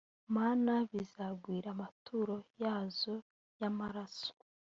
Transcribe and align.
mana 0.35 0.73
bizagwira 0.91 1.67
amaturo 1.75 2.35
yazo 2.63 3.15
y 3.59 3.61
amaraso 3.69 4.31